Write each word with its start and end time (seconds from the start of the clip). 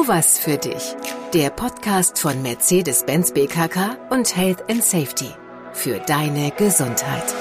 Nur 0.00 0.08
was 0.08 0.38
für 0.38 0.56
dich. 0.56 0.96
Der 1.34 1.50
Podcast 1.50 2.18
von 2.18 2.40
Mercedes-Benz 2.40 3.32
BKK 3.32 3.98
und 4.08 4.34
Health 4.34 4.64
and 4.70 4.82
Safety. 4.82 5.28
Für 5.74 5.98
deine 5.98 6.52
Gesundheit. 6.52 7.34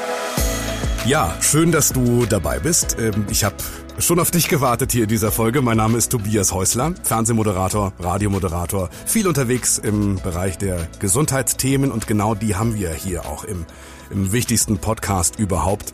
Ja, 1.05 1.37
schön, 1.39 1.71
dass 1.71 1.93
du 1.93 2.25
dabei 2.25 2.59
bist. 2.59 2.97
Ähm, 2.99 3.25
ich 3.29 3.45
habe 3.45 3.55
schon 3.99 4.19
auf 4.19 4.31
dich 4.31 4.49
gewartet 4.49 4.91
hier 4.91 5.03
in 5.03 5.07
dieser 5.07 5.31
Folge. 5.31 5.61
Mein 5.61 5.77
Name 5.77 5.97
ist 5.97 6.11
Tobias 6.11 6.51
Häusler, 6.51 6.93
Fernsehmoderator, 7.01 7.93
Radiomoderator, 7.97 8.89
viel 9.05 9.29
unterwegs 9.29 9.77
im 9.77 10.17
Bereich 10.17 10.57
der 10.57 10.85
Gesundheitsthemen 10.99 11.93
und 11.93 12.07
genau 12.07 12.35
die 12.35 12.57
haben 12.57 12.75
wir 12.75 12.91
hier 12.91 13.25
auch 13.25 13.45
im, 13.45 13.65
im 14.09 14.33
wichtigsten 14.33 14.79
Podcast 14.79 15.39
überhaupt. 15.39 15.93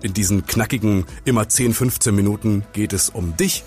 In 0.00 0.14
diesen 0.14 0.46
knackigen, 0.46 1.04
immer 1.26 1.46
10, 1.46 1.74
15 1.74 2.14
Minuten 2.14 2.64
geht 2.72 2.94
es 2.94 3.10
um 3.10 3.36
dich 3.36 3.64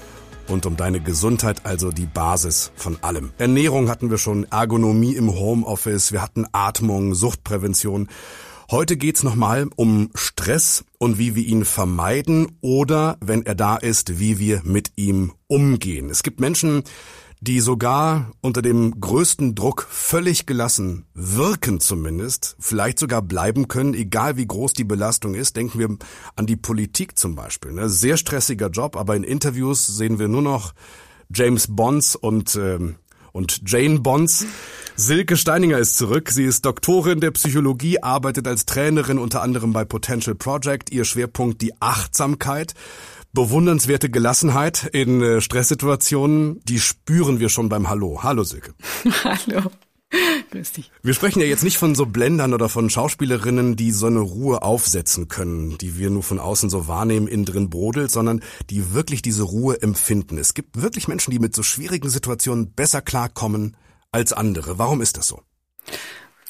und 0.49 0.65
um 0.65 0.75
deine 0.75 0.99
Gesundheit, 0.99 1.65
also 1.65 1.91
die 1.91 2.05
Basis 2.05 2.71
von 2.75 2.97
allem. 3.01 3.31
Ernährung 3.37 3.89
hatten 3.89 4.09
wir 4.09 4.17
schon, 4.17 4.45
Ergonomie 4.51 5.15
im 5.15 5.33
Homeoffice, 5.33 6.11
wir 6.11 6.21
hatten 6.21 6.45
Atmung, 6.51 7.13
Suchtprävention. 7.13 8.09
Heute 8.71 8.97
geht's 8.97 9.23
nochmal 9.23 9.67
um 9.75 10.11
Stress 10.13 10.83
und 10.99 11.17
wie 11.17 11.35
wir 11.35 11.43
ihn 11.43 11.65
vermeiden 11.65 12.57
oder, 12.61 13.17
wenn 13.19 13.45
er 13.45 13.55
da 13.55 13.77
ist, 13.77 14.19
wie 14.19 14.37
wir 14.37 14.61
mit 14.63 14.91
ihm 14.95 15.33
umgehen. 15.47 16.09
Es 16.09 16.21
gibt 16.23 16.39
Menschen, 16.39 16.83
die 17.41 17.61
sogar 17.61 18.31
unter 18.41 18.61
dem 18.61 18.99
größten 18.99 19.55
Druck 19.55 19.87
völlig 19.89 20.45
gelassen 20.45 21.05
wirken 21.13 21.79
zumindest, 21.79 22.57
vielleicht 22.59 22.99
sogar 22.99 23.21
bleiben 23.21 23.69
können, 23.69 23.93
egal 23.93 24.35
wie 24.35 24.45
groß 24.45 24.73
die 24.73 24.83
Belastung 24.83 25.35
ist. 25.35 25.55
Denken 25.55 25.79
wir 25.79 25.97
an 26.35 26.45
die 26.47 26.57
Politik 26.57 27.17
zum 27.17 27.35
Beispiel. 27.35 27.71
Ne? 27.71 27.87
Sehr 27.87 28.17
stressiger 28.17 28.69
Job, 28.69 28.97
aber 28.97 29.15
in 29.15 29.23
Interviews 29.23 29.87
sehen 29.87 30.19
wir 30.19 30.27
nur 30.27 30.41
noch 30.41 30.73
James 31.33 31.67
Bonds 31.69 32.15
und, 32.15 32.55
ähm, 32.55 32.95
und 33.31 33.61
Jane 33.65 33.99
Bonds. 33.99 34.45
Silke 34.97 35.37
Steininger 35.37 35.77
ist 35.77 35.95
zurück. 35.95 36.31
Sie 36.31 36.43
ist 36.43 36.65
Doktorin 36.65 37.21
der 37.21 37.31
Psychologie, 37.31 38.03
arbeitet 38.03 38.47
als 38.49 38.65
Trainerin 38.65 39.17
unter 39.17 39.41
anderem 39.41 39.71
bei 39.71 39.85
Potential 39.85 40.35
Project. 40.35 40.91
Ihr 40.91 41.05
Schwerpunkt 41.05 41.61
die 41.61 41.71
Achtsamkeit 41.79 42.73
bewundernswerte 43.33 44.09
Gelassenheit 44.09 44.89
in 44.91 45.21
äh, 45.21 45.41
Stresssituationen, 45.41 46.61
die 46.63 46.79
spüren 46.79 47.39
wir 47.39 47.49
schon 47.49 47.69
beim 47.69 47.89
Hallo. 47.89 48.23
Hallo 48.23 48.43
Silke. 48.43 48.73
Hallo. 49.23 49.69
Grüß 50.51 50.71
dich. 50.71 50.91
Wir 51.03 51.13
sprechen 51.13 51.39
ja 51.39 51.45
jetzt 51.45 51.63
nicht 51.63 51.77
von 51.77 51.93
so 51.93 52.07
Blendern 52.07 52.55
oder 52.55 52.67
von 52.67 52.89
Schauspielerinnen, 52.89 53.75
die 53.75 53.91
so 53.91 54.07
eine 54.07 54.21
Ruhe 54.21 54.63
aufsetzen 54.63 55.27
können, 55.27 55.77
die 55.77 55.99
wir 55.99 56.09
nur 56.09 56.23
von 56.23 56.39
außen 56.39 56.71
so 56.71 56.87
wahrnehmen, 56.87 57.27
innen 57.27 57.45
drin 57.45 57.69
brodelt, 57.69 58.09
sondern 58.09 58.41
die 58.71 58.93
wirklich 58.93 59.21
diese 59.21 59.43
Ruhe 59.43 59.79
empfinden. 59.81 60.39
Es 60.39 60.55
gibt 60.55 60.81
wirklich 60.81 61.07
Menschen, 61.07 61.29
die 61.29 61.37
mit 61.39 61.55
so 61.55 61.61
schwierigen 61.61 62.09
Situationen 62.09 62.73
besser 62.73 63.01
klarkommen 63.01 63.77
als 64.11 64.33
andere. 64.33 64.79
Warum 64.79 65.01
ist 65.01 65.17
das 65.17 65.27
so? 65.27 65.43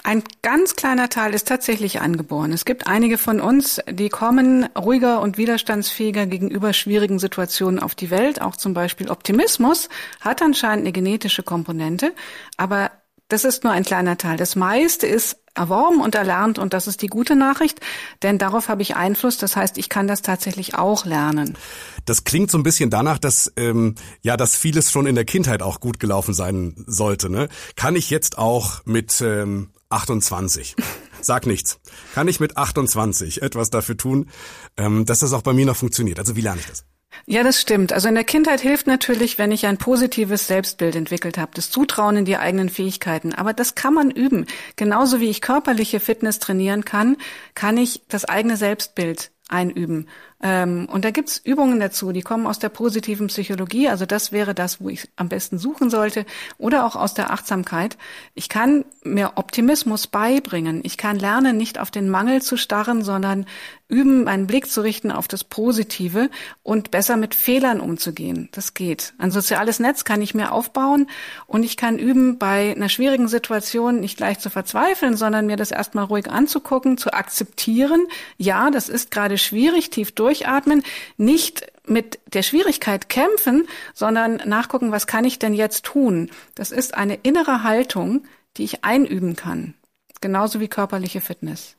Ein 0.04 0.24
ganz 0.42 0.76
kleiner 0.76 1.10
Teil 1.10 1.34
ist 1.34 1.48
tatsächlich 1.48 2.00
angeboren. 2.00 2.54
Es 2.54 2.66
gibt 2.66 2.88
einige 2.88 3.18
von 3.18 3.42
uns, 3.42 3.82
die 3.90 4.10
kommen 4.10 4.66
ruhiger 4.78 5.22
und 5.22 5.38
widerstandsfähiger 5.38 6.26
gegenüber 6.26 6.74
schwierigen 6.74 7.20
Situationen 7.20 7.80
auf 7.80 7.96
die 7.96 8.10
Welt. 8.10 8.42
Auch 8.42 8.56
zum 8.56 8.74
Beispiel 8.74 9.10
Optimismus 9.10 9.90
hat 10.22 10.42
anscheinend 10.42 10.86
eine 10.86 10.94
genetische 10.94 11.44
Komponente. 11.44 12.14
Aber 12.58 12.92
das 13.28 13.44
ist 13.44 13.64
nur 13.64 13.74
ein 13.74 13.84
kleiner 13.84 14.18
Teil. 14.18 14.38
Das 14.38 14.56
meiste 14.56 15.06
ist 15.06 15.38
erworben 15.54 16.02
und 16.02 16.16
erlernt 16.16 16.58
und 16.58 16.74
das 16.74 16.88
ist 16.88 17.02
die 17.02 17.08
gute 17.08 17.36
Nachricht, 17.36 17.80
denn 18.24 18.38
darauf 18.38 18.70
habe 18.70 18.82
ich 18.82 18.96
Einfluss. 18.96 19.38
Das 19.38 19.56
heißt, 19.56 19.78
ich 19.78 19.90
kann 19.90 20.08
das 20.08 20.22
tatsächlich 20.22 20.76
auch 20.76 21.06
lernen. 21.06 21.58
Das 22.06 22.24
klingt 22.24 22.50
so 22.50 22.58
ein 22.58 22.64
bisschen 22.64 22.90
danach, 22.90 23.20
dass 23.20 23.52
ähm, 23.58 23.96
ja, 24.22 24.38
dass 24.38 24.56
vieles 24.56 24.90
schon 24.90 25.06
in 25.06 25.16
der 25.16 25.26
Kindheit 25.26 25.62
auch 25.62 25.80
gut 25.80 26.00
gelaufen 26.00 26.34
sein 26.34 26.86
sollte. 26.88 27.30
Ne? 27.30 27.50
Kann 27.76 27.96
ich 27.96 28.10
jetzt 28.10 28.38
auch 28.38 28.82
mit 28.86 29.22
ähm, 29.22 29.70
28. 29.90 30.76
Sag 31.22 31.46
nichts. 31.46 31.80
Kann 32.14 32.28
ich 32.28 32.40
mit 32.40 32.58
28 32.58 33.42
etwas 33.42 33.70
dafür 33.70 33.98
tun, 33.98 34.30
ähm, 34.78 35.06
dass 35.06 35.20
das 35.20 35.34
auch 35.34 35.42
bei 35.42 35.54
mir 35.54 35.66
noch 35.66 35.76
funktioniert? 35.76 36.20
Also 36.20 36.36
wie 36.36 36.42
lerne 36.42 36.62
ich 36.62 36.68
das? 36.68 36.86
Ja, 37.26 37.44
das 37.44 37.60
stimmt. 37.60 37.92
Also 37.92 38.08
in 38.08 38.16
der 38.16 38.24
Kindheit 38.24 38.62
hilft 38.62 38.88
natürlich, 38.88 39.38
wenn 39.38 39.52
ich 39.52 39.66
ein 39.66 39.78
positives 39.78 40.48
Selbstbild 40.48 40.96
entwickelt 40.96 41.38
habe, 41.38 41.52
das 41.54 41.70
Zutrauen 41.70 42.18
in 42.18 42.26
die 42.26 42.38
eigenen 42.38 42.70
Fähigkeiten. 42.70 43.34
Aber 43.34 43.54
das 43.54 43.76
kann 43.76 43.94
man 43.94 44.12
üben. 44.12 44.46
Genauso 44.76 45.20
wie 45.20 45.30
ich 45.30 45.42
körperliche 45.42 46.00
Fitness 46.00 46.40
trainieren 46.40 46.86
kann, 46.86 47.18
kann 47.56 47.78
ich 47.78 48.02
das 48.08 48.26
eigene 48.26 48.58
Selbstbild 48.58 49.32
einüben. 49.50 50.08
Ähm, 50.42 50.88
und 50.90 51.04
da 51.04 51.12
gibt's 51.12 51.38
Übungen 51.38 51.80
dazu, 51.80 52.12
die 52.12 52.22
kommen 52.22 52.48
aus 52.48 52.60
der 52.60 52.70
positiven 52.70 53.28
Psychologie, 53.28 53.90
also 53.90 54.06
das 54.06 54.32
wäre 54.32 54.56
das, 54.56 54.80
wo 54.80 54.90
ich 54.90 55.10
am 55.18 55.28
besten 55.28 55.58
suchen 55.58 55.90
sollte, 55.90 56.26
oder 56.58 56.86
auch 56.86 56.96
aus 56.96 57.14
der 57.14 57.32
Achtsamkeit. 57.32 57.98
Ich 58.36 58.48
kann 58.48 58.86
mir 59.04 59.34
Optimismus 59.36 60.08
beibringen. 60.08 60.82
Ich 60.84 60.98
kann 60.98 61.20
lernen, 61.20 61.58
nicht 61.58 61.78
auf 61.80 61.92
den 61.92 62.10
Mangel 62.10 62.42
zu 62.42 62.56
starren, 62.56 63.04
sondern 63.04 63.46
üben, 63.90 64.24
meinen 64.24 64.48
Blick 64.48 64.70
zu 64.70 64.82
richten 64.82 65.12
auf 65.12 65.28
das 65.28 65.44
Positive 65.44 66.30
und 66.64 66.92
besser 66.92 67.18
mit 67.18 67.34
Fehlern 67.36 67.82
umzugehen. 67.82 68.48
Das 68.52 68.76
geht. 68.76 69.14
Ein 69.18 69.32
soziales 69.32 69.80
Netz 69.80 70.06
kann 70.06 70.22
ich 70.22 70.36
mir 70.36 70.52
aufbauen 70.52 71.08
und 71.48 71.64
ich 71.64 71.76
kann 71.76 71.98
üben, 71.98 72.38
bei 72.38 72.72
einer 72.76 72.88
schwierigen 72.88 73.28
Situation 73.28 74.00
nicht 74.00 74.18
gleich 74.18 74.40
zu 74.40 74.50
verzweifeln, 74.50 75.18
sondern 75.18 75.48
mir 75.48 75.58
das 75.58 75.72
erstmal 75.72 76.06
ruhig 76.06 76.30
anzugucken, 76.30 76.98
zu 76.98 77.14
akzeptieren. 77.14 78.06
Ja, 78.38 78.70
das 78.70 78.90
ist 78.90 79.12
gerade 79.12 79.38
schwierig, 79.38 79.90
tief 79.90 80.12
durch 80.12 80.29
durchatmen, 80.30 80.84
nicht 81.18 81.72
mit 81.88 82.20
der 82.34 82.44
Schwierigkeit 82.44 83.10
kämpfen, 83.10 83.68
sondern 83.94 84.36
nachgucken, 84.46 84.92
was 84.92 85.08
kann 85.08 85.26
ich 85.26 85.40
denn 85.40 85.54
jetzt 85.54 85.84
tun? 85.84 86.30
Das 86.56 86.72
ist 86.72 86.94
eine 86.94 87.16
innere 87.16 87.64
Haltung, 87.64 88.26
die 88.58 88.64
ich 88.64 88.84
einüben 88.84 89.36
kann. 89.36 89.74
Genauso 90.22 90.60
wie 90.60 90.68
körperliche 90.68 91.22
Fitness. 91.22 91.78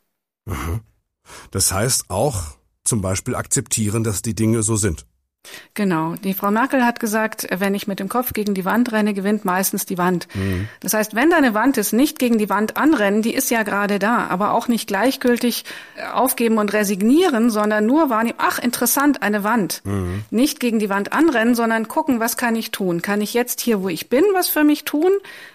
Das 1.50 1.72
heißt 1.72 2.10
auch 2.10 2.56
zum 2.84 3.02
Beispiel 3.02 3.36
akzeptieren, 3.36 4.02
dass 4.02 4.22
die 4.22 4.34
Dinge 4.34 4.62
so 4.62 4.76
sind. 4.76 5.06
Genau. 5.74 6.14
Die 6.16 6.34
Frau 6.34 6.50
Merkel 6.50 6.84
hat 6.84 7.00
gesagt, 7.00 7.46
wenn 7.50 7.74
ich 7.74 7.86
mit 7.86 7.98
dem 7.98 8.08
Kopf 8.08 8.34
gegen 8.34 8.52
die 8.54 8.64
Wand 8.64 8.92
renne, 8.92 9.14
gewinnt 9.14 9.44
meistens 9.44 9.86
die 9.86 9.96
Wand. 9.96 10.28
Mhm. 10.34 10.68
Das 10.80 10.92
heißt, 10.92 11.14
wenn 11.14 11.30
da 11.30 11.38
eine 11.38 11.54
Wand 11.54 11.78
ist, 11.78 11.92
nicht 11.92 12.18
gegen 12.18 12.36
die 12.36 12.50
Wand 12.50 12.76
anrennen, 12.76 13.22
die 13.22 13.32
ist 13.34 13.50
ja 13.50 13.62
gerade 13.62 13.98
da, 13.98 14.26
aber 14.26 14.52
auch 14.52 14.68
nicht 14.68 14.86
gleichgültig 14.86 15.64
äh, 15.96 16.04
aufgeben 16.12 16.58
und 16.58 16.72
resignieren, 16.72 17.50
sondern 17.50 17.86
nur 17.86 18.10
wahrnehmen, 18.10 18.38
ach, 18.38 18.58
interessant, 18.58 19.22
eine 19.22 19.42
Wand. 19.42 19.80
Mhm. 19.84 20.24
Nicht 20.30 20.60
gegen 20.60 20.78
die 20.78 20.90
Wand 20.90 21.12
anrennen, 21.12 21.54
sondern 21.54 21.88
gucken, 21.88 22.20
was 22.20 22.36
kann 22.36 22.54
ich 22.54 22.70
tun? 22.70 23.00
Kann 23.00 23.22
ich 23.22 23.32
jetzt 23.32 23.60
hier, 23.60 23.82
wo 23.82 23.88
ich 23.88 24.10
bin, 24.10 24.24
was 24.34 24.48
für 24.48 24.64
mich 24.64 24.84
tun? 24.84 25.10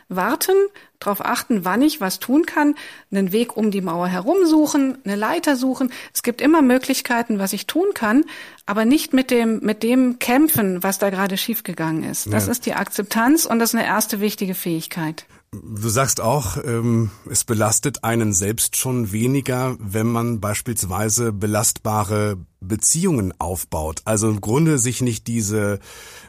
Warten, 0.07 0.55
darauf 0.99 1.25
achten, 1.25 1.66
wann 1.66 1.81
ich 1.81 1.99
was 1.99 2.19
tun 2.19 2.45
kann, 2.45 2.75
einen 3.11 3.31
Weg 3.31 3.57
um 3.57 3.71
die 3.71 3.81
Mauer 3.81 4.07
herum 4.07 4.45
suchen, 4.45 4.97
eine 5.03 5.16
Leiter 5.16 5.55
suchen. 5.55 5.91
Es 6.13 6.21
gibt 6.21 6.41
immer 6.41 6.61
Möglichkeiten, 6.61 7.39
was 7.39 7.53
ich 7.53 7.66
tun 7.66 7.88
kann, 7.93 8.23
aber 8.66 8.85
nicht 8.85 9.13
mit 9.13 9.31
dem, 9.31 9.59
mit 9.59 9.83
dem 9.83 10.19
kämpfen, 10.19 10.83
was 10.83 10.99
da 10.99 11.09
gerade 11.09 11.38
schiefgegangen 11.38 12.03
ist. 12.03 12.31
Das 12.31 12.45
ja. 12.45 12.51
ist 12.51 12.66
die 12.66 12.73
Akzeptanz 12.73 13.45
und 13.45 13.59
das 13.59 13.73
ist 13.73 13.79
eine 13.79 13.88
erste 13.88 14.21
wichtige 14.21 14.55
Fähigkeit. 14.55 15.25
Du 15.63 15.89
sagst 15.89 16.19
auch, 16.19 16.57
ähm, 16.63 17.11
es 17.29 17.43
belastet 17.43 18.03
einen 18.03 18.33
selbst 18.33 18.75
schon 18.75 19.11
weniger, 19.11 19.77
wenn 19.79 20.07
man 20.07 20.41
beispielsweise 20.41 21.31
belastbare 21.31 22.38
Beziehungen 22.59 23.33
aufbaut. 23.39 24.01
Also 24.05 24.29
im 24.29 24.41
Grunde 24.41 24.79
sich 24.79 25.01
nicht 25.01 25.27
diese 25.27 25.79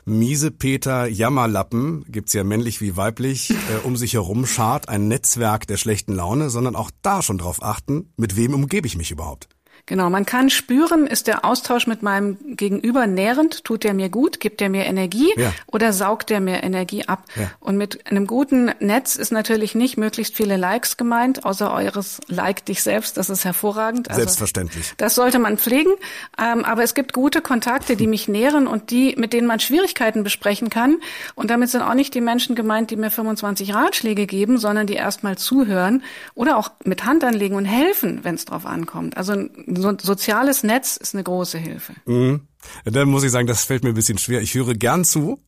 miese 0.05 0.51
Peter 0.51 1.07
Jammerlappen, 1.07 2.05
gibt's 2.09 2.35
ja 2.35 2.45
männlich 2.45 2.81
wie 2.81 2.97
weiblich, 2.97 3.51
äh, 3.51 3.85
um 3.85 3.97
sich 3.97 4.15
herum 4.15 4.47
schart, 4.47 4.89
ein 4.89 5.09
Netzwerk 5.09 5.67
der 5.67 5.77
schlechten 5.77 6.15
Laune, 6.15 6.51
sondern 6.51 6.77
auch 6.77 6.91
da 7.03 7.23
schon 7.23 7.39
drauf 7.39 7.63
achten, 7.63 8.13
mit 8.17 8.37
wem 8.37 8.55
umgebe 8.55 8.87
ich 8.87 8.97
mich 8.97 9.11
überhaupt. 9.11 9.49
Genau, 9.87 10.11
man 10.11 10.27
kann 10.27 10.51
spüren, 10.51 11.07
ist 11.07 11.29
der 11.29 11.45
Austausch 11.45 11.87
mit 11.87 12.03
meinem 12.03 12.57
Gegenüber 12.57 13.07
nährend, 13.07 13.63
tut 13.63 13.85
der 13.85 13.95
mir 13.95 14.09
gut, 14.09 14.41
gibt 14.41 14.61
der 14.61 14.69
mir 14.69 14.85
Energie 14.85 15.33
ja. 15.37 15.53
oder 15.69 15.93
saugt 15.93 16.29
der 16.29 16.41
mir 16.41 16.65
Energie 16.65 17.05
ab? 17.05 17.23
Ja. 17.37 17.53
Und 17.61 17.77
mit 17.77 18.05
einem 18.11 18.27
guten 18.27 18.73
Netz 18.81 19.15
ist 19.15 19.31
natürlich 19.31 19.77
nicht 19.77 19.97
möglichst 19.97 20.37
viele 20.37 20.57
Likes 20.57 20.97
gemeint, 20.97 21.45
außer 21.45 21.73
eures 21.73 22.21
Like 22.27 22.65
dich 22.65 22.83
selbst, 22.83 23.17
das 23.17 23.31
ist 23.31 23.45
hervorragend. 23.45 24.09
Also 24.09 24.23
Selbstverständlich. 24.23 24.93
Das 24.97 25.15
sollte 25.15 25.39
man 25.39 25.57
pflegen, 25.57 25.93
ähm, 26.37 26.65
aber 26.65 26.83
es 26.83 26.95
gibt 26.95 27.13
gute 27.13 27.41
Kontakte, 27.41 27.95
die 27.95 28.07
mich 28.09 28.27
nähren 28.27 28.67
und 28.67 28.91
die, 28.91 29.15
mit 29.17 29.33
denen 29.33 29.47
man 29.47 29.61
Schwierigkeiten 29.61 30.25
besprechen 30.25 30.69
kann. 30.69 30.97
Und 31.37 31.49
damit 31.49 31.71
sind 31.71 31.83
auch 31.83 31.95
nicht 31.95 32.13
die 32.15 32.21
Menschen 32.21 32.57
gemeint, 32.57 32.91
die 32.91 32.97
mir 32.97 33.13
25 33.13 33.73
Ratschläge 33.73 34.27
geben, 34.27 34.59
sondern 34.59 34.89
die 34.89 34.95
erstmal 34.95 35.39
zuhören 35.39 36.03
oder 36.35 36.57
auch 36.57 36.73
mit 36.83 37.05
Hand 37.05 37.23
anlegen 37.23 37.55
und 37.55 37.67
helfen, 37.67 38.25
wenn 38.25 38.35
es 38.35 38.47
drauf 38.47 38.67
ankommt. 38.67 39.17
Also 39.17 39.37
so 39.83 39.89
ein 39.89 39.99
soziales 39.99 40.63
Netz 40.63 40.97
ist 40.97 41.15
eine 41.15 41.25
große 41.25 41.59
Hilfe. 41.59 41.95
Mhm. 42.07 42.47
Da 42.85 43.05
muss 43.05 43.23
ich 43.23 43.31
sagen, 43.31 43.47
das 43.47 43.65
fällt 43.65 43.85
mir 43.85 43.91
ein 43.91 43.95
bisschen 43.95 44.19
schwer. 44.19 44.41
Ich 44.43 44.55
höre 44.55 44.75
gern 44.75 45.05
zu, 45.05 45.41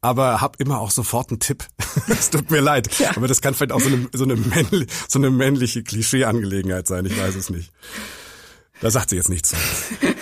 aber 0.00 0.40
habe 0.40 0.56
immer 0.58 0.80
auch 0.80 0.90
sofort 0.90 1.30
einen 1.30 1.40
Tipp. 1.40 1.64
Es 2.08 2.30
tut 2.30 2.50
mir 2.50 2.60
leid, 2.60 2.88
ja. 2.98 3.16
aber 3.16 3.28
das 3.28 3.40
kann 3.40 3.54
vielleicht 3.54 3.72
auch 3.72 3.80
so 3.80 3.88
eine, 3.88 4.08
so 4.12 4.24
eine, 4.24 4.36
männliche, 4.36 4.86
so 5.08 5.18
eine 5.18 5.30
männliche 5.30 5.82
Klischee-Angelegenheit 5.82 6.86
sein. 6.86 7.06
Ich 7.06 7.18
weiß 7.18 7.34
es 7.34 7.50
nicht. 7.50 7.72
Da 8.80 8.90
sagt 8.90 9.10
sie 9.10 9.16
jetzt 9.16 9.28
nichts. 9.28 9.54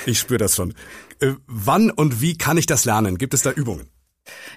Ich 0.06 0.19
spüre 0.19 0.38
das 0.38 0.56
schon. 0.56 0.75
Äh, 1.20 1.34
wann 1.46 1.90
und 1.90 2.20
wie 2.20 2.37
kann 2.37 2.56
ich 2.56 2.66
das 2.66 2.84
lernen? 2.84 3.19
Gibt 3.19 3.34
es 3.34 3.43
da 3.43 3.50
Übungen? 3.50 3.88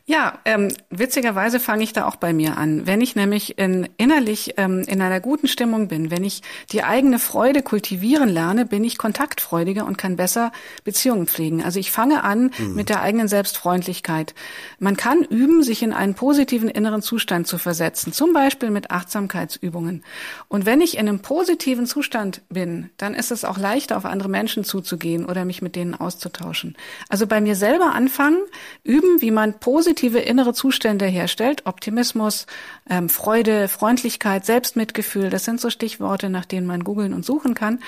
Ja, 0.06 0.40
ähm, 0.46 0.74
witzigerweise 0.90 1.60
fange 1.60 1.84
ich 1.84 1.94
da 1.94 2.06
auch 2.06 2.16
bei 2.16 2.34
mir 2.34 2.58
an. 2.58 2.88
Wenn 2.88 3.02
ich 3.02 3.16
nämlich 3.16 3.58
in, 3.58 3.88
innerlich 3.98 4.56
ähm, 4.58 4.84
in 4.88 5.02
einer 5.02 5.20
guten 5.20 5.48
Stimmung 5.48 5.88
bin, 5.88 6.12
wenn 6.12 6.24
ich 6.24 6.42
die 6.72 6.84
eigene 6.84 7.20
Freude 7.20 7.62
kultivieren 7.62 8.30
lerne, 8.30 8.66
bin 8.66 8.84
ich 8.84 8.98
kontaktfreudiger 8.98 9.86
und 9.86 9.98
kann 9.98 10.16
besser 10.16 10.52
Beziehungen 10.84 11.28
pflegen. 11.28 11.64
Also 11.64 11.80
ich 11.80 11.92
fange 11.92 12.24
an 12.24 12.52
mhm. 12.58 12.76
mit 12.76 12.90
der 12.90 13.02
eigenen 13.02 13.28
Selbstfreundlichkeit. 13.28 14.34
Man 14.80 14.98
kann 14.98 15.24
üben, 15.24 15.64
sich 15.64 15.84
in 15.84 15.94
einen 15.94 16.16
positiven 16.16 16.70
inneren 16.70 17.02
Zustand 17.02 17.48
zu 17.48 17.58
versetzen, 17.58 18.12
zum 18.12 18.34
Beispiel 18.34 18.72
mit 18.72 18.92
Achtsamkeitsübungen. 18.92 20.04
Und 20.48 20.66
wenn 20.66 20.82
ich 20.82 20.98
in 20.98 21.08
einem 21.08 21.22
positiven 21.22 21.86
Zustand 21.86 22.42
bin, 22.50 22.90
dann 22.98 23.14
ist 23.14 23.32
es 23.32 23.46
auch 23.46 23.58
leichter, 23.58 23.98
auf 23.98 24.06
andere 24.06 24.30
Menschen 24.30 24.64
zuzugehen 24.64 25.26
oder 25.26 25.46
mich 25.46 25.62
mit 25.62 25.76
denen 25.76 25.96
auszutauschen. 25.96 26.76
Also 27.08 27.28
bei 27.28 27.40
mir 27.40 27.56
selber 27.56 27.94
anfangen, 27.94 28.40
üben, 28.84 29.22
wie 29.22 29.32
man 29.32 29.60
positive 29.62 30.20
innere 30.20 30.54
Zustände 30.54 31.06
herstellt, 31.06 31.66
Optimismus, 31.66 32.48
ähm, 32.90 33.08
Freude, 33.08 33.70
Freundlichkeit, 33.70 34.46
Selbstmitgefühl, 34.46 35.30
das 35.30 35.46
sind 35.46 35.62
so 35.62 35.70
Stichworte, 35.70 36.30
nach 36.30 36.46
denen 36.46 36.68
man 36.68 36.84
googeln 36.84 37.14
und 37.14 37.24
suchen 37.24 37.54
kann. 37.54 37.80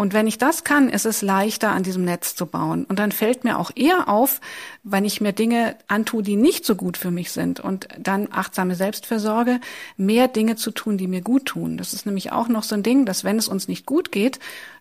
Und 0.00 0.14
wenn 0.14 0.26
ich 0.26 0.38
das 0.38 0.64
kann, 0.64 0.88
ist 0.88 1.04
es 1.04 1.20
leichter, 1.20 1.72
an 1.72 1.82
diesem 1.82 2.06
Netz 2.06 2.34
zu 2.34 2.46
bauen. 2.46 2.86
Und 2.86 2.98
dann 2.98 3.12
fällt 3.12 3.44
mir 3.44 3.58
auch 3.58 3.70
eher 3.74 4.08
auf, 4.08 4.40
wenn 4.82 5.04
ich 5.04 5.20
mir 5.20 5.34
Dinge 5.34 5.76
antue, 5.88 6.22
die 6.22 6.36
nicht 6.36 6.64
so 6.64 6.74
gut 6.74 6.96
für 6.96 7.10
mich 7.10 7.32
sind. 7.32 7.60
Und 7.60 7.86
dann 7.98 8.28
achtsame 8.32 8.76
Selbstversorge, 8.76 9.60
mehr 9.98 10.26
Dinge 10.26 10.56
zu 10.56 10.70
tun, 10.70 10.96
die 10.96 11.06
mir 11.06 11.20
gut 11.20 11.44
tun. 11.44 11.76
Das 11.76 11.92
ist 11.92 12.06
nämlich 12.06 12.32
auch 12.32 12.48
noch 12.48 12.62
so 12.62 12.76
ein 12.76 12.82
Ding, 12.82 13.04
dass 13.04 13.24
wenn 13.24 13.36
es 13.36 13.46
uns 13.46 13.68
nicht 13.68 13.84
gut 13.84 14.10
geht, 14.10 14.38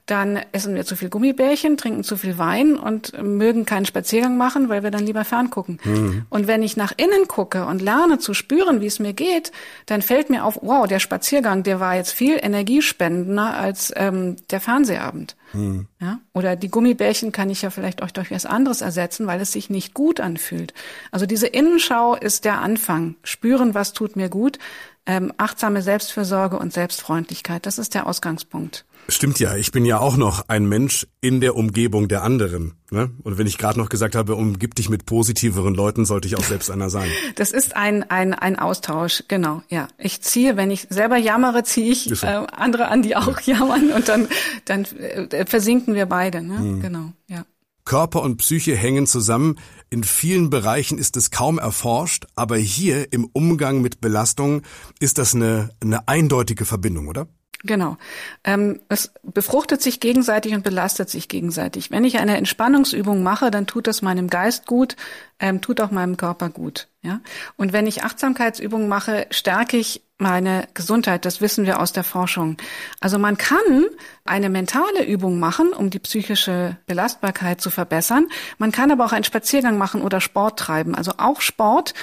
dann 0.10 0.40
essen 0.52 0.74
wir 0.74 0.86
zu 0.86 0.96
viel 0.96 1.10
Gummibärchen, 1.10 1.78
trinken 1.78 2.04
zu 2.04 2.18
viel 2.18 2.38
Wein 2.38 2.78
und 2.78 3.14
mögen 3.22 3.66
keinen 3.66 3.86
Spaziergang 3.86 4.38
machen, 4.38 4.70
weil 4.70 4.84
wir 4.84 4.92
dann 4.92 5.06
lieber 5.06 5.24
ferngucken. 5.24 5.80
Mhm. 5.84 6.26
Und 6.30 6.48
wenn 6.48 6.64
ich 6.64 6.78
nach 6.78 6.94
innen 6.98 7.28
gucke 7.28 7.66
und 7.66 7.82
lerne 7.82 8.18
zu 8.18 8.34
spüren, 8.34 8.82
wie 8.82 8.88
es 8.88 9.00
mir 9.00 9.14
geht, 9.14 9.52
dann 9.86 10.02
fällt 10.02 10.30
mir 10.30 10.46
auf, 10.46 10.60
wow, 10.62 10.88
der 10.88 11.00
Spaziergang, 11.00 11.64
der 11.64 11.80
war 11.80 11.96
jetzt 11.96 12.12
viel 12.12 12.38
energiespendender 12.42 13.54
als 13.54 13.94
ähm, 13.96 14.38
der 14.50 14.62
Fernsehabend. 15.10 15.36
Mhm. 15.54 15.88
Ja? 16.00 16.20
Oder 16.34 16.56
die 16.56 16.70
Gummibärchen 16.70 17.32
kann 17.32 17.50
ich 17.50 17.62
ja 17.62 17.70
vielleicht 17.70 18.02
auch 18.04 18.12
durch 18.12 18.32
was 18.32 18.46
anderes 18.46 18.82
ersetzen, 18.82 19.28
weil 19.28 19.42
es 19.42 19.52
sich 19.52 19.70
nicht 19.70 19.94
gut 19.94 20.20
anfühlt. 20.20 20.74
Also 21.12 21.26
diese 21.26 21.48
Innenschau 21.48 22.16
ist 22.16 22.46
der 22.46 22.62
Anfang. 22.62 23.16
Spüren, 23.24 23.74
was 23.74 23.94
tut 23.94 24.16
mir 24.16 24.30
gut. 24.30 24.60
Ähm, 25.06 25.34
achtsame 25.38 25.82
Selbstfürsorge 25.82 26.60
und 26.60 26.72
Selbstfreundlichkeit, 26.74 27.66
das 27.66 27.80
ist 27.80 27.96
der 27.96 28.06
Ausgangspunkt. 28.06 28.86
Stimmt 29.10 29.40
ja, 29.40 29.56
ich 29.56 29.72
bin 29.72 29.86
ja 29.86 30.00
auch 30.00 30.18
noch 30.18 30.48
ein 30.48 30.68
Mensch 30.68 31.08
in 31.22 31.42
der 31.42 31.56
Umgebung 31.56 32.08
der 32.08 32.24
anderen. 32.24 32.74
Ne? 32.92 33.12
Und 33.24 33.38
wenn 33.38 33.48
ich 33.48 33.58
gerade 33.58 33.80
noch 33.80 33.90
gesagt 33.90 34.16
habe, 34.16 34.36
umgib 34.36 34.76
dich 34.76 34.90
mit 34.90 35.06
positiveren 35.06 35.74
Leuten, 35.76 36.06
sollte 36.06 36.28
ich 36.28 36.36
auch 36.36 36.44
selbst 36.44 36.72
einer 36.72 36.90
sein. 36.90 37.10
Das 37.36 37.52
ist 37.52 37.76
ein, 37.76 38.04
ein, 38.10 38.34
ein 38.34 38.58
Austausch, 38.58 39.24
genau, 39.28 39.62
ja. 39.70 39.88
Ich 39.98 40.22
ziehe, 40.22 40.58
wenn 40.58 40.72
ich 40.72 40.88
selber 40.90 41.18
jammere, 41.18 41.64
ziehe 41.64 41.92
ich 41.92 42.04
so. 42.04 42.26
äh, 42.26 42.46
andere 42.52 42.90
an, 42.90 43.02
die 43.02 43.16
auch 43.16 43.40
ja. 43.42 43.58
jammern 43.58 43.92
und 43.92 44.10
dann, 44.10 44.28
dann 44.66 44.84
äh, 44.84 45.46
versinken 45.46 45.94
wir 45.94 46.06
beide. 46.06 46.42
Ne? 46.42 46.60
Mhm. 46.60 46.82
Genau, 46.82 47.14
ja. 47.28 47.46
Körper 47.86 48.22
und 48.22 48.38
Psyche 48.38 48.76
hängen 48.76 49.08
zusammen. 49.08 49.56
In 49.90 50.04
vielen 50.04 50.50
Bereichen 50.50 51.00
ist 51.00 51.18
es 51.18 51.32
kaum 51.32 51.58
erforscht, 51.58 52.28
aber 52.36 52.58
hier 52.58 53.12
im 53.12 53.26
Umgang 53.26 53.82
mit 53.82 54.02
Belastungen 54.02 54.62
ist 55.00 55.18
das 55.18 55.34
eine, 55.34 55.70
eine 55.82 56.08
eindeutige 56.08 56.66
Verbindung, 56.66 57.08
oder? 57.08 57.28
Genau. 57.64 57.98
Ähm, 58.46 58.80
es 58.88 59.12
befruchtet 59.22 59.82
sich 59.82 60.00
gegenseitig 60.00 60.54
und 60.54 60.64
belastet 60.64 61.10
sich 61.10 61.28
gegenseitig. 61.28 61.92
Wenn 61.92 62.06
ich 62.06 62.18
eine 62.18 62.38
Entspannungsübung 62.38 63.22
mache, 63.22 63.52
dann 63.52 63.68
tut 63.68 63.88
das 63.88 64.02
meinem 64.02 64.30
Geist 64.30 64.66
gut, 64.66 64.96
ähm, 65.40 65.60
tut 65.60 65.82
auch 65.82 65.92
meinem 65.92 66.16
Körper 66.16 66.50
gut. 66.50 66.88
Ja. 67.02 67.20
Und 67.58 67.74
wenn 67.74 67.86
ich 67.86 68.04
Achtsamkeitsübungen 68.04 68.88
mache, 68.88 69.28
stärke 69.32 69.76
ich 69.76 70.04
meine 70.20 70.68
Gesundheit. 70.74 71.26
Das 71.26 71.42
wissen 71.42 71.66
wir 71.66 71.80
aus 71.80 71.94
der 71.94 72.04
Forschung. 72.04 72.58
Also 73.00 73.18
man 73.18 73.38
kann 73.38 73.86
eine 74.26 74.50
mentale 74.50 75.06
Übung 75.06 75.40
machen, 75.40 75.72
um 75.74 75.90
die 75.90 76.00
psychische 76.00 76.78
Belastbarkeit 76.88 77.62
zu 77.62 77.70
verbessern. 77.70 78.28
Man 78.58 78.72
kann 78.72 78.92
aber 78.92 79.06
auch 79.06 79.14
einen 79.14 79.24
Spaziergang 79.24 79.78
machen 79.78 80.02
oder 80.02 80.20
Sport 80.22 80.60
treiben. 80.60 80.94
Also 80.94 81.14
auch 81.18 81.40
Sport 81.40 81.94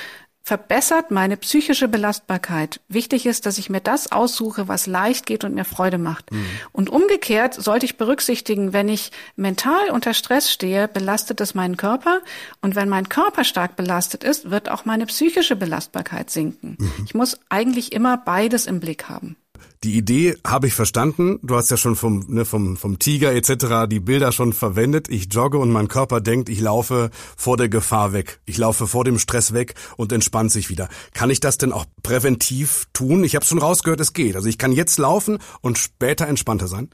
verbessert 0.46 1.10
meine 1.10 1.37
psychische 1.37 1.88
Belastbarkeit. 1.88 2.78
Wichtig 2.88 3.26
ist, 3.26 3.46
dass 3.46 3.58
ich 3.58 3.69
mir 3.69 3.81
das 3.81 4.12
aussuche, 4.12 4.69
was 4.69 4.87
leicht 4.87 5.26
geht 5.26 5.43
und 5.43 5.56
mir 5.56 5.64
Freude 5.64 5.98
macht. 5.98 6.31
Mhm. 6.31 6.46
Und 6.70 6.88
umgekehrt 6.88 7.54
sollte 7.54 7.84
ich 7.84 7.96
berücksichtigen, 7.96 8.72
wenn 8.72 8.88
ich 8.88 9.10
mental 9.34 9.90
unter 9.90 10.14
Stress 10.14 10.52
stehe, 10.52 10.87
belastet 10.87 11.40
es 11.40 11.56
meinen 11.56 11.76
Körper. 11.76 12.20
Und 12.62 12.76
wenn 12.76 12.88
mein 12.88 13.08
Körper 13.08 13.43
stark 13.43 13.75
belastet 13.75 14.22
ist, 14.22 14.48
wird 14.48 14.69
auch 14.69 14.84
meine 14.84 15.06
psychische 15.06 15.56
Belastbarkeit 15.56 16.31
sinken. 16.31 16.76
Mhm. 16.78 16.92
Ich 17.06 17.14
muss 17.14 17.40
eigentlich 17.49 17.92
immer 17.92 18.16
beides 18.16 18.66
im 18.66 18.78
Blick 18.78 19.08
haben. 19.08 19.34
Die 19.85 19.97
Idee 19.97 20.37
habe 20.47 20.67
ich 20.67 20.75
verstanden. 20.75 21.38
Du 21.43 21.56
hast 21.56 21.70
ja 21.70 21.76
schon 21.76 21.97
vom, 21.97 22.25
ne, 22.29 22.44
vom, 22.44 22.76
vom 22.76 22.99
Tiger 22.99 23.32
etc. 23.32 23.88
die 23.88 24.00
Bilder 24.00 24.32
schon 24.32 24.53
verwendet. 24.53 25.08
Ich 25.08 25.32
jogge 25.32 25.58
und 25.58 25.70
mein 25.70 25.88
Körper 25.88 26.20
denkt, 26.20 26.49
ich 26.49 26.61
laufe 26.61 27.11
vor 27.37 27.56
der 27.56 27.69
Gefahr 27.69 28.12
weg. 28.12 28.41
Ich 28.47 28.58
laufe 28.58 28.87
vor 28.87 29.05
dem 29.05 29.19
Stress 29.19 29.53
weg 29.53 29.75
und 29.97 30.12
entspannt 30.12 30.53
sich 30.53 30.70
wieder. 30.70 30.88
Kann 31.12 31.31
ich 31.31 31.41
das 31.41 31.58
denn 31.58 31.73
auch 31.73 31.87
präventiv 32.03 32.87
tun? 32.93 33.25
Ich 33.25 33.35
habe 33.35 33.44
schon 33.44 33.58
rausgehört, 33.58 34.00
es 34.00 34.12
geht. 34.12 34.37
Also 34.37 34.49
ich 34.49 34.58
kann 34.58 34.73
jetzt 34.73 34.99
laufen 34.99 35.38
und 35.61 35.79
später 35.79 36.26
entspannter 36.26 36.69
sein. 36.69 36.91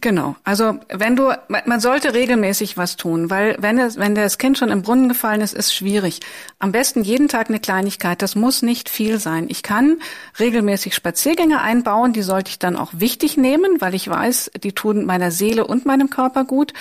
Genau. 0.00 0.36
Also 0.42 0.78
wenn 0.88 1.16
du, 1.16 1.32
man 1.48 1.78
sollte 1.78 2.14
regelmäßig 2.14 2.78
was 2.78 2.96
tun, 2.96 3.28
weil 3.28 3.56
wenn 3.60 3.78
es, 3.78 3.98
wenn 3.98 4.14
das 4.14 4.38
Kind 4.38 4.56
schon 4.56 4.70
im 4.70 4.80
Brunnen 4.80 5.10
gefallen 5.10 5.42
ist, 5.42 5.52
ist 5.52 5.74
schwierig. 5.74 6.20
Am 6.58 6.72
besten 6.72 7.02
jeden 7.02 7.28
Tag 7.28 7.50
eine 7.50 7.60
Kleinigkeit. 7.60 8.22
Das 8.22 8.34
muss 8.34 8.62
nicht 8.62 8.88
viel 8.88 9.18
sein. 9.18 9.46
Ich 9.50 9.62
kann 9.62 9.98
regelmäßig 10.40 10.94
Spaziergänge 10.94 11.60
einbauen. 11.60 12.14
Die 12.14 12.22
sollte 12.22 12.48
ich 12.48 12.58
dann 12.58 12.76
auch 12.76 12.90
wichtig 12.94 13.36
nehmen, 13.36 13.82
weil 13.82 13.94
ich 13.94 14.08
weiß, 14.08 14.52
die 14.62 14.72
tun 14.72 15.04
meiner 15.04 15.30
Seele 15.30 15.66
und 15.66 15.84
meinem 15.84 16.08
Körper 16.08 16.44
gut. 16.44 16.72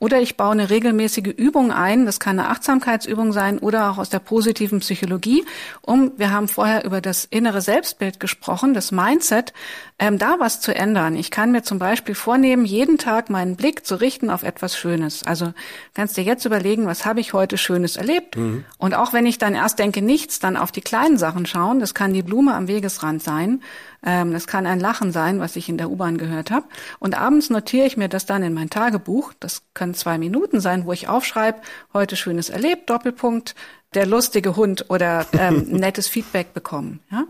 Oder 0.00 0.20
ich 0.20 0.36
baue 0.36 0.52
eine 0.52 0.70
regelmäßige 0.70 1.34
Übung 1.36 1.72
ein, 1.72 2.06
das 2.06 2.20
kann 2.20 2.38
eine 2.38 2.50
Achtsamkeitsübung 2.50 3.32
sein 3.32 3.58
oder 3.58 3.90
auch 3.90 3.98
aus 3.98 4.10
der 4.10 4.20
positiven 4.20 4.78
Psychologie, 4.78 5.44
um, 5.82 6.12
wir 6.16 6.30
haben 6.30 6.46
vorher 6.46 6.84
über 6.84 7.00
das 7.00 7.24
innere 7.24 7.60
Selbstbild 7.60 8.20
gesprochen, 8.20 8.74
das 8.74 8.92
Mindset, 8.92 9.52
ähm, 9.98 10.18
da 10.18 10.36
was 10.38 10.60
zu 10.60 10.72
ändern. 10.72 11.16
Ich 11.16 11.32
kann 11.32 11.50
mir 11.50 11.62
zum 11.62 11.80
Beispiel 11.80 12.14
vornehmen, 12.14 12.64
jeden 12.64 12.98
Tag 12.98 13.28
meinen 13.28 13.56
Blick 13.56 13.84
zu 13.84 13.96
richten 13.96 14.30
auf 14.30 14.44
etwas 14.44 14.76
Schönes. 14.76 15.24
Also 15.24 15.52
kannst 15.94 16.16
dir 16.16 16.22
jetzt 16.22 16.44
überlegen, 16.44 16.86
was 16.86 17.04
habe 17.04 17.18
ich 17.18 17.32
heute 17.32 17.58
Schönes 17.58 17.96
erlebt? 17.96 18.36
Mhm. 18.36 18.64
Und 18.78 18.94
auch 18.94 19.12
wenn 19.12 19.26
ich 19.26 19.38
dann 19.38 19.54
erst 19.54 19.80
denke, 19.80 20.00
nichts, 20.00 20.38
dann 20.38 20.56
auf 20.56 20.70
die 20.70 20.80
kleinen 20.80 21.18
Sachen 21.18 21.46
schauen. 21.46 21.80
Das 21.80 21.94
kann 21.94 22.12
die 22.12 22.22
Blume 22.22 22.54
am 22.54 22.68
Wegesrand 22.68 23.22
sein. 23.22 23.62
Ähm, 24.04 24.32
das 24.32 24.46
kann 24.46 24.66
ein 24.66 24.80
Lachen 24.80 25.12
sein, 25.12 25.40
was 25.40 25.56
ich 25.56 25.68
in 25.68 25.78
der 25.78 25.90
U-Bahn 25.90 26.18
gehört 26.18 26.50
habe. 26.50 26.66
Und 26.98 27.18
abends 27.18 27.50
notiere 27.50 27.86
ich 27.86 27.96
mir 27.96 28.08
das 28.08 28.26
dann 28.26 28.42
in 28.42 28.54
mein 28.54 28.70
Tagebuch. 28.70 29.32
Das 29.40 29.62
können 29.74 29.94
zwei 29.94 30.18
Minuten 30.18 30.60
sein, 30.60 30.86
wo 30.86 30.92
ich 30.92 31.08
aufschreibe, 31.08 31.60
heute 31.92 32.16
Schönes 32.16 32.50
erlebt, 32.50 32.90
Doppelpunkt, 32.90 33.54
der 33.94 34.06
lustige 34.06 34.56
Hund 34.56 34.86
oder 34.88 35.26
ähm, 35.32 35.66
nettes 35.68 36.08
Feedback 36.08 36.52
bekommen. 36.52 37.00
Ja? 37.10 37.24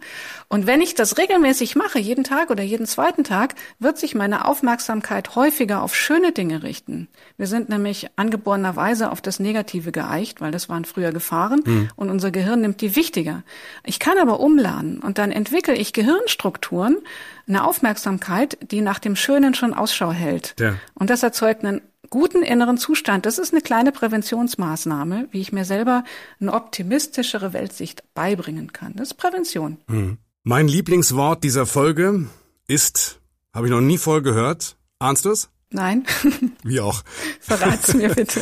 Und 0.49 0.67
wenn 0.67 0.81
ich 0.81 0.95
das 0.95 1.17
regelmäßig 1.17 1.77
mache, 1.77 1.99
jeden 2.01 2.25
Tag 2.25 2.51
oder 2.51 2.63
jeden 2.63 2.87
zweiten 2.87 3.23
Tag, 3.23 3.55
wird 3.79 3.99
sich 3.99 4.15
meine 4.15 4.45
Aufmerksamkeit 4.45 5.37
häufiger 5.37 5.83
auf 5.83 5.95
schöne 5.95 6.33
Dinge 6.33 6.63
richten. 6.63 7.09
Wir 7.37 7.47
sind 7.47 7.69
nämlich 7.69 8.09
angeborenerweise 8.17 9.11
auf 9.11 9.21
das 9.21 9.39
Negative 9.39 9.93
geeicht, 9.93 10.41
weil 10.41 10.51
das 10.51 10.69
waren 10.69 10.85
früher 10.85 11.13
Gefahren 11.13 11.63
mhm. 11.65 11.89
und 11.95 12.11
unser 12.11 12.31
Gehirn 12.33 12.61
nimmt 12.61 12.81
die 12.81 12.97
wichtiger. 12.97 13.45
Ich 13.85 14.01
kann 14.01 14.19
aber 14.19 14.41
umlernen 14.41 14.99
und 14.99 15.19
dann 15.19 15.31
entwickle 15.31 15.75
ich 15.75 15.93
Gehirnstrukturen, 15.93 16.99
eine 17.47 17.65
Aufmerksamkeit, 17.65 18.59
die 18.71 18.81
nach 18.81 18.99
dem 18.99 19.17
Schönen 19.17 19.55
schon 19.55 19.73
Ausschau 19.73 20.13
hält. 20.13 20.55
Ja. 20.61 20.75
Und 20.95 21.09
das 21.09 21.23
erzeugt 21.23 21.65
einen 21.65 21.81
guten 22.11 22.43
inneren 22.43 22.79
Zustand. 22.79 23.27
Das 23.27 23.39
ist 23.39 23.53
eine 23.53 23.63
kleine 23.63 23.93
Präventionsmaßnahme, 23.93 25.29
wie 25.31 25.41
ich 25.41 25.53
mir 25.53 25.65
selber 25.65 26.05
eine 26.41 26.53
optimistischere 26.53 27.53
Weltsicht 27.53 28.03
beibringen 28.15 28.73
kann. 28.73 28.95
Das 28.97 29.09
ist 29.09 29.15
Prävention. 29.15 29.79
Hm. 29.89 30.19
Mein 30.45 30.69
Lieblingswort 30.69 31.45
dieser 31.45 31.67
Folge 31.67 32.27
ist, 32.67 33.21
habe 33.53 33.67
ich 33.67 33.71
noch 33.71 33.81
nie 33.81 33.99
voll 33.99 34.23
gehört. 34.23 34.77
Ahnst 34.99 35.25
du 35.25 35.31
es? 35.31 35.51
Nein. 35.71 36.05
Wie 36.63 36.81
auch. 36.81 37.03
Verrat's 37.41 37.95
mir 37.95 38.15
bitte. 38.15 38.41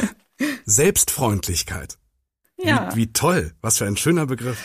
Selbstfreundlichkeit. 0.64 1.98
Ja. 2.58 2.94
Wie, 2.94 3.02
wie 3.02 3.12
toll. 3.12 3.52
Was 3.60 3.78
für 3.78 3.86
ein 3.86 3.96
schöner 3.96 4.26
Begriff. 4.26 4.58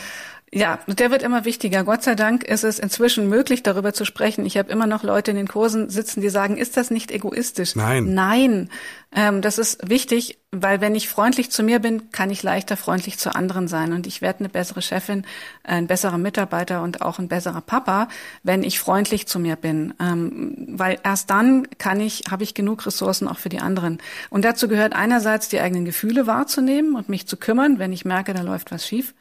Ja, 0.54 0.80
der 0.86 1.10
wird 1.10 1.22
immer 1.22 1.46
wichtiger. 1.46 1.82
Gott 1.82 2.02
sei 2.02 2.14
Dank 2.14 2.44
ist 2.44 2.62
es 2.62 2.78
inzwischen 2.78 3.26
möglich, 3.26 3.62
darüber 3.62 3.94
zu 3.94 4.04
sprechen. 4.04 4.44
Ich 4.44 4.58
habe 4.58 4.70
immer 4.70 4.86
noch 4.86 5.02
Leute 5.02 5.30
in 5.30 5.38
den 5.38 5.48
Kursen 5.48 5.88
sitzen, 5.88 6.20
die 6.20 6.28
sagen, 6.28 6.58
ist 6.58 6.76
das 6.76 6.90
nicht 6.90 7.10
egoistisch? 7.10 7.74
Nein. 7.74 8.12
Nein. 8.12 8.68
Ähm, 9.14 9.42
das 9.42 9.58
ist 9.58 9.88
wichtig, 9.88 10.38
weil 10.54 10.82
wenn 10.82 10.94
ich 10.94 11.08
freundlich 11.08 11.50
zu 11.50 11.62
mir 11.62 11.78
bin, 11.78 12.10
kann 12.12 12.28
ich 12.28 12.42
leichter 12.42 12.76
freundlich 12.76 13.18
zu 13.18 13.34
anderen 13.34 13.68
sein. 13.68 13.94
Und 13.94 14.06
ich 14.06 14.20
werde 14.20 14.40
eine 14.40 14.50
bessere 14.50 14.82
Chefin, 14.82 15.24
ein 15.64 15.86
besserer 15.86 16.18
Mitarbeiter 16.18 16.82
und 16.82 17.00
auch 17.00 17.18
ein 17.18 17.28
besserer 17.28 17.62
Papa, 17.62 18.08
wenn 18.42 18.62
ich 18.62 18.78
freundlich 18.78 19.26
zu 19.26 19.38
mir 19.38 19.56
bin. 19.56 19.94
Ähm, 19.98 20.66
weil 20.68 20.98
erst 21.04 21.30
dann 21.30 21.68
kann 21.78 22.00
ich, 22.00 22.24
habe 22.30 22.42
ich 22.42 22.52
genug 22.52 22.84
Ressourcen 22.84 23.28
auch 23.28 23.38
für 23.38 23.48
die 23.48 23.60
anderen. 23.60 23.98
Und 24.28 24.44
dazu 24.44 24.68
gehört 24.68 24.94
einerseits 24.94 25.48
die 25.48 25.60
eigenen 25.60 25.86
Gefühle 25.86 26.26
wahrzunehmen 26.26 26.96
und 26.96 27.08
mich 27.08 27.26
zu 27.26 27.38
kümmern, 27.38 27.78
wenn 27.78 27.92
ich 27.92 28.04
merke, 28.04 28.34
da 28.34 28.42
läuft 28.42 28.72
was 28.72 28.86
schief. 28.86 29.14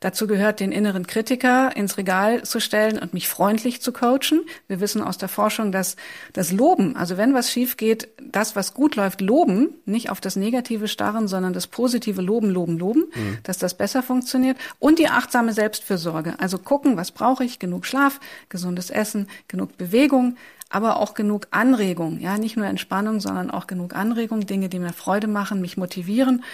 Dazu 0.00 0.26
gehört, 0.26 0.58
den 0.58 0.72
inneren 0.72 1.06
Kritiker 1.06 1.76
ins 1.76 1.96
Regal 1.96 2.42
zu 2.42 2.58
stellen 2.58 2.98
und 2.98 3.14
mich 3.14 3.28
freundlich 3.28 3.80
zu 3.82 3.92
coachen. 3.92 4.40
Wir 4.66 4.80
wissen 4.80 5.00
aus 5.00 5.16
der 5.16 5.28
Forschung, 5.28 5.70
dass 5.70 5.94
das 6.32 6.50
Loben, 6.50 6.96
also 6.96 7.16
wenn 7.16 7.34
was 7.34 7.52
schief 7.52 7.76
geht, 7.76 8.08
das, 8.20 8.56
was 8.56 8.74
gut 8.74 8.96
läuft, 8.96 9.20
loben, 9.32 9.70
nicht 9.86 10.10
auf 10.10 10.20
das 10.20 10.36
Negative 10.36 10.88
starren, 10.88 11.26
sondern 11.26 11.54
das 11.54 11.66
positive 11.66 12.20
Loben, 12.20 12.50
Loben, 12.50 12.78
Loben, 12.78 13.04
mhm. 13.14 13.38
dass 13.44 13.56
das 13.56 13.74
besser 13.74 14.02
funktioniert. 14.02 14.58
Und 14.78 14.98
die 14.98 15.08
achtsame 15.08 15.54
Selbstfürsorge. 15.54 16.34
Also 16.38 16.58
gucken, 16.58 16.98
was 16.98 17.12
brauche 17.12 17.42
ich? 17.42 17.58
Genug 17.58 17.86
Schlaf, 17.86 18.20
gesundes 18.50 18.90
Essen, 18.90 19.28
genug 19.48 19.78
Bewegung, 19.78 20.36
aber 20.68 20.96
auch 20.96 21.14
genug 21.14 21.46
Anregung. 21.50 22.20
Ja, 22.20 22.36
nicht 22.36 22.58
nur 22.58 22.66
Entspannung, 22.66 23.20
sondern 23.20 23.50
auch 23.50 23.66
genug 23.66 23.94
Anregung, 23.96 24.44
Dinge, 24.44 24.68
die 24.68 24.78
mir 24.78 24.92
Freude 24.92 25.28
machen, 25.28 25.62
mich 25.62 25.78
motivieren. 25.78 26.44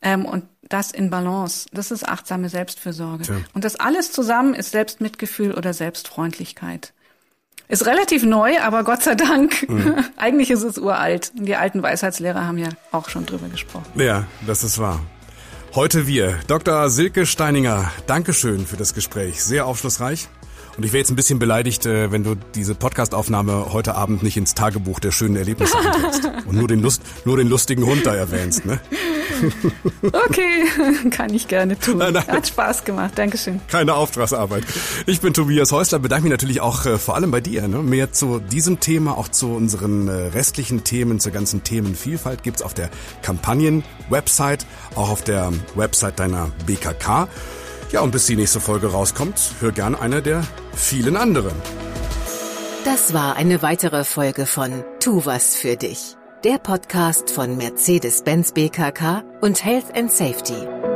Ähm, 0.00 0.24
und 0.24 0.44
das 0.68 0.92
in 0.92 1.10
Balance. 1.10 1.68
Das 1.72 1.90
ist 1.90 2.08
achtsame 2.08 2.48
Selbstfürsorge. 2.48 3.24
Tja. 3.24 3.36
Und 3.52 3.64
das 3.64 3.74
alles 3.74 4.12
zusammen 4.12 4.54
ist 4.54 4.70
Selbstmitgefühl 4.70 5.54
oder 5.54 5.74
Selbstfreundlichkeit. 5.74 6.92
Ist 7.68 7.84
relativ 7.84 8.24
neu, 8.24 8.58
aber 8.60 8.82
Gott 8.82 9.02
sei 9.02 9.14
Dank, 9.14 9.68
mhm. 9.68 10.02
eigentlich 10.16 10.50
ist 10.50 10.62
es 10.62 10.78
uralt. 10.78 11.32
Die 11.34 11.54
alten 11.54 11.82
Weisheitslehrer 11.82 12.46
haben 12.46 12.56
ja 12.56 12.70
auch 12.92 13.10
schon 13.10 13.26
drüber 13.26 13.48
gesprochen. 13.48 13.84
Ja, 13.94 14.24
das 14.46 14.64
ist 14.64 14.78
wahr. 14.78 15.00
Heute 15.74 16.06
wir, 16.06 16.38
Dr. 16.46 16.88
Silke 16.88 17.26
Steininger, 17.26 17.92
Dankeschön 18.06 18.66
für 18.66 18.78
das 18.78 18.94
Gespräch. 18.94 19.44
Sehr 19.44 19.66
aufschlussreich. 19.66 20.28
Und 20.78 20.84
ich 20.84 20.92
wäre 20.92 21.00
jetzt 21.00 21.10
ein 21.10 21.16
bisschen 21.16 21.38
beleidigt, 21.38 21.84
äh, 21.84 22.10
wenn 22.10 22.24
du 22.24 22.36
diese 22.54 22.74
Podcastaufnahme 22.74 23.72
heute 23.72 23.96
Abend 23.96 24.22
nicht 24.22 24.38
ins 24.38 24.54
Tagebuch 24.54 24.98
der 24.98 25.10
schönen 25.10 25.36
Erlebnisse 25.36 25.76
einträgst 25.84 26.24
und 26.46 26.56
nur 26.56 26.68
den, 26.68 26.80
Lust, 26.80 27.02
nur 27.26 27.36
den 27.36 27.48
lustigen 27.48 27.84
Hund 27.84 28.06
da 28.06 28.14
erwähnst. 28.14 28.64
Ne? 28.64 28.80
Okay, 30.02 30.64
kann 31.10 31.32
ich 31.34 31.48
gerne 31.48 31.78
tun. 31.78 31.98
Nein, 31.98 32.14
nein. 32.14 32.26
Hat 32.26 32.46
Spaß 32.46 32.84
gemacht, 32.84 33.12
Dankeschön. 33.16 33.60
Keine 33.68 33.94
Auftragsarbeit. 33.94 34.64
Ich 35.06 35.20
bin 35.20 35.34
Tobias 35.34 35.72
Häusler, 35.72 35.98
bedanke 35.98 36.24
mich 36.24 36.30
natürlich 36.30 36.60
auch 36.60 36.86
äh, 36.86 36.98
vor 36.98 37.16
allem 37.16 37.30
bei 37.30 37.40
dir. 37.40 37.66
Ne? 37.68 37.78
Mehr 37.78 38.12
zu 38.12 38.38
diesem 38.38 38.80
Thema, 38.80 39.16
auch 39.16 39.28
zu 39.28 39.48
unseren 39.54 40.08
äh, 40.08 40.12
restlichen 40.28 40.84
Themen, 40.84 41.20
zur 41.20 41.32
ganzen 41.32 41.64
Themenvielfalt 41.64 42.42
gibt's 42.42 42.62
auf 42.62 42.74
der 42.74 42.90
Kampagnen-Website, 43.22 44.66
auch 44.94 45.10
auf 45.10 45.22
der 45.22 45.52
Website 45.74 46.18
deiner 46.18 46.50
BKK. 46.66 47.28
Ja, 47.90 48.00
und 48.00 48.10
bis 48.10 48.26
die 48.26 48.36
nächste 48.36 48.60
Folge 48.60 48.88
rauskommt, 48.88 49.54
hör 49.60 49.72
gerne 49.72 50.00
eine 50.00 50.22
der 50.22 50.44
vielen 50.74 51.16
anderen. 51.16 51.52
Das 52.84 53.12
war 53.12 53.36
eine 53.36 53.62
weitere 53.62 54.04
Folge 54.04 54.46
von 54.46 54.84
Tu 55.00 55.24
was 55.24 55.56
für 55.56 55.76
dich. 55.76 56.17
Der 56.44 56.58
Podcast 56.58 57.32
von 57.32 57.56
Mercedes-Benz 57.56 58.52
BKK 58.52 59.24
und 59.40 59.64
Health 59.64 59.96
and 59.96 60.12
Safety. 60.12 60.87